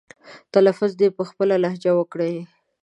[0.53, 2.35] تلفظ دې په خپله لهجه وکړي.